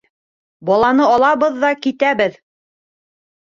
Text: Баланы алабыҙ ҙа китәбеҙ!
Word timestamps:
Баланы 0.69 1.09
алабыҙ 1.17 1.59
ҙа 1.65 1.71
китәбеҙ! 1.85 2.41